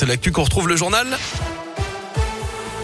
C'est 0.00 0.06
l'actu 0.06 0.32
qu'on 0.32 0.44
retrouve 0.44 0.66
le 0.66 0.76
journal. 0.76 1.06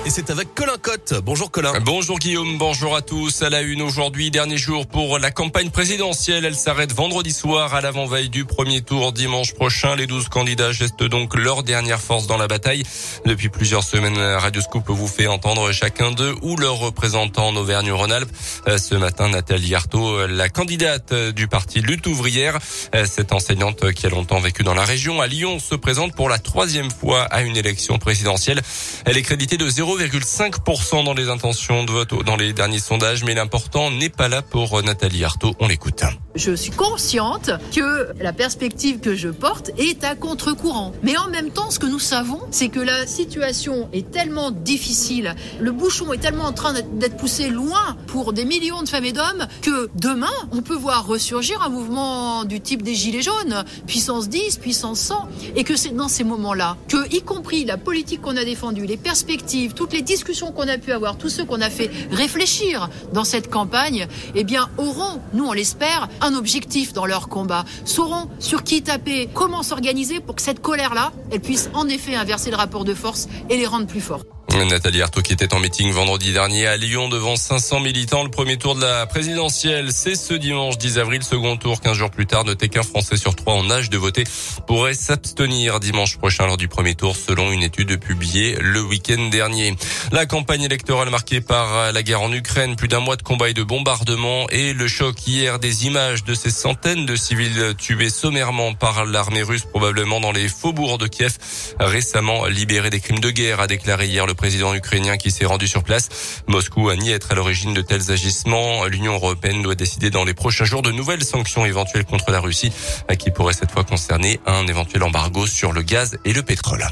Et 0.06 0.10
c'est 0.10 0.30
avec 0.30 0.54
Colin 0.54 0.76
Cotte. 0.80 1.14
Bonjour 1.24 1.50
Colin. 1.50 1.72
Bonjour 1.80 2.20
Guillaume, 2.20 2.58
bonjour 2.58 2.94
à 2.94 3.02
tous. 3.02 3.42
À 3.42 3.50
la 3.50 3.60
une 3.62 3.82
aujourd'hui, 3.82 4.30
dernier 4.30 4.56
jour 4.56 4.86
pour 4.86 5.18
la 5.18 5.32
campagne 5.32 5.70
présidentielle. 5.70 6.44
Elle 6.44 6.54
s'arrête 6.54 6.92
vendredi 6.92 7.32
soir 7.32 7.74
à 7.74 7.80
l'avant-veille 7.80 8.28
du 8.28 8.44
premier 8.44 8.82
tour 8.82 9.12
dimanche 9.12 9.52
prochain. 9.54 9.96
Les 9.96 10.06
12 10.06 10.28
candidats 10.28 10.70
gestent 10.70 11.02
donc 11.02 11.34
leur 11.34 11.64
dernière 11.64 12.00
force 12.00 12.28
dans 12.28 12.36
la 12.36 12.46
bataille. 12.46 12.84
Depuis 13.24 13.48
plusieurs 13.48 13.82
semaines, 13.82 14.16
Radio 14.16 14.62
Scoop 14.62 14.84
vous 14.86 15.08
fait 15.08 15.26
entendre 15.26 15.72
chacun 15.72 16.12
d'eux 16.12 16.36
ou 16.40 16.56
leur 16.56 16.76
représentant 16.76 17.48
en 17.48 17.56
Auvergne-Rhône-Alpes. 17.56 18.30
Euh, 18.68 18.78
ce 18.78 18.94
matin, 18.94 19.28
Nathalie 19.30 19.74
Arthaud, 19.74 20.28
la 20.28 20.48
candidate 20.48 21.12
du 21.12 21.48
parti 21.48 21.80
Lutte 21.80 22.06
ouvrière, 22.06 22.60
euh, 22.94 23.06
cette 23.10 23.32
enseignante 23.32 23.92
qui 23.92 24.06
a 24.06 24.10
longtemps 24.10 24.38
vécu 24.38 24.62
dans 24.62 24.74
la 24.74 24.84
région 24.84 25.20
à 25.20 25.26
Lyon, 25.26 25.58
se 25.58 25.74
présente 25.74 26.14
pour 26.14 26.28
la 26.28 26.38
troisième 26.38 26.92
fois 26.92 27.22
à 27.22 27.42
une 27.42 27.56
élection 27.56 27.98
présidentielle. 27.98 28.62
Elle 29.04 29.16
est 29.16 29.22
créditée 29.22 29.56
de 29.56 29.68
0, 29.68 29.95
0,5% 29.96 31.04
dans 31.04 31.14
les 31.14 31.30
intentions 31.30 31.84
de 31.84 31.90
vote 31.90 32.24
dans 32.24 32.36
les 32.36 32.52
derniers 32.52 32.78
sondages, 32.78 33.24
mais 33.24 33.34
l'important 33.34 33.90
n'est 33.90 34.10
pas 34.10 34.28
là 34.28 34.42
pour 34.42 34.82
Nathalie 34.82 35.24
Arthaud. 35.24 35.54
On 35.58 35.68
l'écoute. 35.68 36.02
Je 36.34 36.52
suis 36.52 36.70
consciente 36.70 37.50
que 37.74 38.12
la 38.20 38.34
perspective 38.34 39.00
que 39.00 39.14
je 39.14 39.30
porte 39.30 39.70
est 39.78 40.04
à 40.04 40.14
contre-courant. 40.14 40.92
Mais 41.02 41.16
en 41.16 41.28
même 41.30 41.50
temps, 41.50 41.70
ce 41.70 41.78
que 41.78 41.86
nous 41.86 41.98
savons, 41.98 42.42
c'est 42.50 42.68
que 42.68 42.80
la 42.80 43.06
situation 43.06 43.88
est 43.94 44.10
tellement 44.10 44.50
difficile, 44.50 45.34
le 45.60 45.72
bouchon 45.72 46.12
est 46.12 46.18
tellement 46.18 46.44
en 46.44 46.52
train 46.52 46.74
d'être 46.74 47.16
poussé 47.16 47.48
loin 47.48 47.96
pour 48.06 48.34
des 48.34 48.44
millions 48.44 48.82
de 48.82 48.88
femmes 48.88 49.06
et 49.06 49.12
d'hommes 49.12 49.46
que 49.62 49.88
demain, 49.94 50.26
on 50.52 50.60
peut 50.60 50.76
voir 50.76 51.06
ressurgir 51.06 51.62
un 51.62 51.70
mouvement 51.70 52.44
du 52.44 52.60
type 52.60 52.82
des 52.82 52.94
Gilets 52.94 53.22
jaunes, 53.22 53.64
puissance 53.86 54.28
10, 54.28 54.58
puissance 54.58 55.00
100, 55.00 55.28
et 55.56 55.64
que 55.64 55.74
c'est 55.74 55.96
dans 55.96 56.08
ces 56.08 56.24
moments-là 56.24 56.76
que, 56.88 57.10
y 57.14 57.22
compris 57.22 57.64
la 57.64 57.78
politique 57.78 58.20
qu'on 58.20 58.36
a 58.36 58.44
défendue, 58.44 58.84
les 58.84 58.98
perspectives, 58.98 59.72
toutes 59.86 59.92
les 59.92 60.02
discussions 60.02 60.50
qu'on 60.50 60.66
a 60.66 60.78
pu 60.78 60.90
avoir, 60.90 61.16
tous 61.16 61.28
ceux 61.28 61.44
qu'on 61.44 61.60
a 61.60 61.70
fait 61.70 61.88
réfléchir 62.10 62.90
dans 63.12 63.22
cette 63.22 63.48
campagne, 63.48 64.08
eh 64.34 64.42
bien, 64.42 64.68
auront, 64.78 65.20
nous 65.32 65.44
on 65.44 65.52
l'espère, 65.52 66.08
un 66.20 66.34
objectif 66.34 66.92
dans 66.92 67.06
leur 67.06 67.28
combat, 67.28 67.64
sauront 67.84 68.28
sur 68.40 68.64
qui 68.64 68.82
taper, 68.82 69.28
comment 69.32 69.62
s'organiser 69.62 70.18
pour 70.18 70.34
que 70.34 70.42
cette 70.42 70.60
colère-là, 70.60 71.12
elle 71.30 71.38
puisse 71.38 71.70
en 71.72 71.88
effet 71.88 72.16
inverser 72.16 72.50
le 72.50 72.56
rapport 72.56 72.84
de 72.84 72.94
force 72.94 73.28
et 73.48 73.56
les 73.56 73.66
rendre 73.66 73.86
plus 73.86 74.00
forts. 74.00 74.35
Nathalie 74.64 75.02
Arthaud 75.02 75.20
qui 75.20 75.34
était 75.34 75.52
en 75.54 75.60
meeting 75.60 75.92
vendredi 75.92 76.32
dernier 76.32 76.66
à 76.66 76.76
Lyon 76.76 77.08
devant 77.08 77.36
500 77.36 77.80
militants. 77.80 78.24
Le 78.24 78.30
premier 78.30 78.56
tour 78.56 78.74
de 78.74 78.80
la 78.80 79.04
présidentielle, 79.06 79.92
c'est 79.92 80.14
ce 80.14 80.32
dimanche 80.32 80.78
10 80.78 80.98
avril. 80.98 81.22
Second 81.22 81.56
tour, 81.56 81.80
15 81.80 81.96
jours 81.96 82.10
plus 82.10 82.26
tard. 82.26 82.44
Notez 82.44 82.68
qu'un 82.68 82.82
Français 82.82 83.18
sur 83.18 83.36
trois 83.36 83.54
en 83.54 83.70
âge 83.70 83.90
de 83.90 83.98
voter 83.98 84.24
pourrait 84.66 84.94
s'abstenir 84.94 85.78
dimanche 85.78 86.16
prochain 86.16 86.46
lors 86.46 86.56
du 86.56 86.68
premier 86.68 86.94
tour 86.94 87.16
selon 87.16 87.52
une 87.52 87.62
étude 87.62 87.98
publiée 88.00 88.56
le 88.58 88.80
week-end 88.80 89.28
dernier. 89.30 89.76
La 90.10 90.24
campagne 90.24 90.62
électorale 90.62 91.10
marquée 91.10 91.42
par 91.42 91.92
la 91.92 92.02
guerre 92.02 92.22
en 92.22 92.32
Ukraine, 92.32 92.76
plus 92.76 92.88
d'un 92.88 93.00
mois 93.00 93.16
de 93.16 93.22
combat 93.22 93.50
et 93.50 93.54
de 93.54 93.62
bombardements 93.62 94.48
et 94.50 94.72
le 94.72 94.88
choc 94.88 95.26
hier 95.26 95.58
des 95.58 95.86
images 95.86 96.24
de 96.24 96.34
ces 96.34 96.50
centaines 96.50 97.04
de 97.04 97.16
civils 97.16 97.74
tués 97.76 98.10
sommairement 98.10 98.74
par 98.74 99.04
l'armée 99.04 99.42
russe 99.42 99.64
probablement 99.64 100.20
dans 100.20 100.32
les 100.32 100.48
faubourgs 100.48 100.98
de 100.98 101.06
Kiev 101.06 101.36
récemment 101.78 102.46
libérés 102.46 102.90
des 102.90 103.00
crimes 103.00 103.20
de 103.20 103.30
guerre 103.30 103.60
a 103.60 103.66
déclaré 103.66 104.06
hier 104.06 104.26
le 104.26 104.34
président 104.34 104.45
président 104.46 104.74
ukrainien 104.74 105.16
qui 105.16 105.32
s'est 105.32 105.44
rendu 105.44 105.66
sur 105.66 105.82
place. 105.82 106.08
Moscou 106.46 106.88
a 106.88 106.94
nié 106.94 107.14
être 107.14 107.32
à 107.32 107.34
l'origine 107.34 107.74
de 107.74 107.82
tels 107.82 108.12
agissements. 108.12 108.84
L'Union 108.84 109.14
européenne 109.14 109.60
doit 109.60 109.74
décider 109.74 110.08
dans 110.08 110.22
les 110.22 110.34
prochains 110.34 110.64
jours 110.64 110.82
de 110.82 110.92
nouvelles 110.92 111.24
sanctions 111.24 111.66
éventuelles 111.66 112.04
contre 112.04 112.30
la 112.30 112.38
Russie, 112.38 112.70
qui 113.18 113.32
pourraient 113.32 113.54
cette 113.54 113.72
fois 113.72 113.82
concerner 113.82 114.38
un 114.46 114.68
éventuel 114.68 115.02
embargo 115.02 115.48
sur 115.48 115.72
le 115.72 115.82
gaz 115.82 116.18
et 116.24 116.32
le 116.32 116.44
pétrole. 116.44 116.86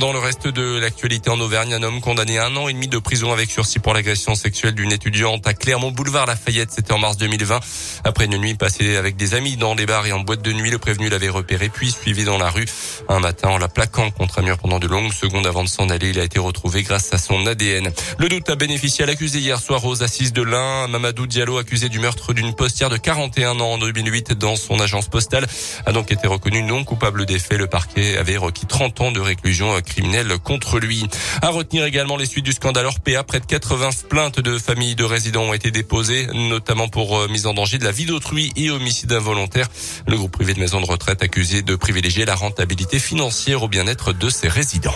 Dans 0.00 0.12
le 0.12 0.18
reste 0.18 0.48
de 0.48 0.80
l'actualité 0.80 1.30
en 1.30 1.38
Auvergne, 1.38 1.72
un 1.72 1.82
homme 1.84 2.00
condamné 2.00 2.36
à 2.38 2.46
un 2.46 2.56
an 2.56 2.66
et 2.68 2.72
demi 2.72 2.88
de 2.88 2.98
prison 2.98 3.32
avec 3.32 3.48
sursis 3.48 3.78
pour 3.78 3.94
l'agression 3.94 4.34
sexuelle 4.34 4.74
d'une 4.74 4.90
étudiante 4.90 5.46
à 5.46 5.54
Clermont 5.54 5.92
Boulevard 5.92 6.26
Lafayette. 6.26 6.72
C'était 6.72 6.92
en 6.92 6.98
mars 6.98 7.16
2020. 7.16 7.60
Après 8.02 8.24
une 8.24 8.38
nuit 8.38 8.56
passée 8.56 8.96
avec 8.96 9.14
des 9.14 9.34
amis 9.34 9.56
dans 9.56 9.76
des 9.76 9.86
bars 9.86 10.04
et 10.04 10.12
en 10.12 10.18
boîte 10.18 10.42
de 10.42 10.52
nuit, 10.52 10.70
le 10.70 10.78
prévenu 10.78 11.08
l'avait 11.08 11.28
repéré 11.28 11.68
puis 11.68 11.92
suivi 11.92 12.24
dans 12.24 12.38
la 12.38 12.50
rue. 12.50 12.66
Un 13.08 13.20
matin, 13.20 13.50
en 13.50 13.58
la 13.58 13.68
plaquant 13.68 14.10
contre 14.10 14.40
un 14.40 14.42
mur 14.42 14.58
pendant 14.58 14.80
de 14.80 14.88
longues 14.88 15.12
secondes 15.12 15.46
avant 15.46 15.62
de 15.62 15.68
s'en 15.68 15.88
aller, 15.88 16.10
il 16.10 16.18
a 16.18 16.24
été 16.24 16.40
retrouvé 16.40 16.82
grâce 16.82 17.14
à 17.14 17.18
son 17.18 17.46
ADN. 17.46 17.92
Le 18.18 18.28
doute 18.28 18.50
a 18.50 18.56
bénéficié 18.56 19.04
à 19.04 19.06
l'accusé 19.06 19.38
hier 19.38 19.60
soir 19.60 19.84
aux 19.84 20.02
assises 20.02 20.32
de 20.32 20.42
l'Ain. 20.42 20.88
Mamadou 20.88 21.28
Diallo, 21.28 21.56
accusé 21.56 21.88
du 21.88 22.00
meurtre 22.00 22.32
d'une 22.32 22.52
postière 22.54 22.90
de 22.90 22.96
41 22.96 23.60
ans 23.60 23.74
en 23.74 23.78
2008 23.78 24.32
dans 24.32 24.56
son 24.56 24.80
agence 24.80 25.06
postale, 25.06 25.46
a 25.86 25.92
donc 25.92 26.10
été 26.10 26.26
reconnu 26.26 26.62
non 26.62 26.82
coupable 26.82 27.26
des 27.26 27.38
faits. 27.38 27.58
Le 27.58 27.68
parquet 27.68 28.16
avait 28.16 28.36
requis 28.36 28.66
30 28.66 29.00
ans 29.00 29.12
de 29.12 29.20
réclusion 29.20 29.72
criminel 29.84 30.38
contre 30.42 30.78
lui. 30.78 31.06
À 31.42 31.50
retenir 31.50 31.84
également 31.84 32.16
les 32.16 32.26
suites 32.26 32.44
du 32.44 32.52
scandale 32.52 32.86
Orpea. 32.86 33.22
Près 33.24 33.40
de 33.40 33.46
80 33.46 33.90
plaintes 34.08 34.40
de 34.40 34.58
familles 34.58 34.94
de 34.94 35.04
résidents 35.04 35.44
ont 35.44 35.54
été 35.54 35.70
déposées, 35.70 36.26
notamment 36.34 36.88
pour 36.88 37.18
euh, 37.18 37.28
mise 37.28 37.46
en 37.46 37.54
danger 37.54 37.78
de 37.78 37.84
la 37.84 37.92
vie 37.92 38.06
d'autrui 38.06 38.52
et 38.56 38.70
homicide 38.70 39.12
involontaire. 39.12 39.68
Le 40.06 40.16
groupe 40.16 40.32
privé 40.32 40.54
de 40.54 40.60
maisons 40.60 40.80
de 40.80 40.86
retraite 40.86 41.22
accusé 41.22 41.62
de 41.62 41.76
privilégier 41.76 42.24
la 42.24 42.34
rentabilité 42.34 42.98
financière 42.98 43.62
au 43.62 43.68
bien-être 43.68 44.12
de 44.12 44.28
ses 44.28 44.48
résidents. 44.48 44.94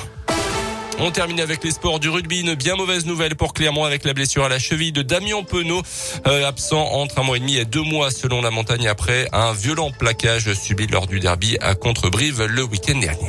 On 1.00 1.12
termine 1.12 1.38
avec 1.40 1.62
les 1.62 1.70
sports 1.70 2.00
du 2.00 2.08
rugby. 2.08 2.40
Une 2.40 2.54
bien 2.54 2.74
mauvaise 2.74 3.06
nouvelle 3.06 3.36
pour 3.36 3.54
Clermont 3.54 3.84
avec 3.84 4.04
la 4.04 4.14
blessure 4.14 4.44
à 4.44 4.48
la 4.48 4.58
cheville 4.58 4.92
de 4.92 5.02
Damien 5.02 5.44
Penaud, 5.44 5.82
euh, 6.26 6.46
absent 6.46 6.82
entre 6.92 7.20
un 7.20 7.22
mois 7.22 7.36
et 7.36 7.40
demi 7.40 7.56
et 7.56 7.64
deux 7.64 7.82
mois 7.82 8.10
selon 8.10 8.42
la 8.42 8.50
montagne 8.50 8.88
après 8.88 9.28
un 9.32 9.52
violent 9.52 9.92
plaquage 9.92 10.52
subi 10.54 10.88
lors 10.88 11.06
du 11.06 11.20
derby 11.20 11.56
à 11.60 11.76
Contrebrive 11.76 12.44
le 12.44 12.64
week-end 12.64 12.98
dernier. 12.98 13.28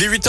Il 0.00 0.04
est 0.04 0.08
8 0.10 0.26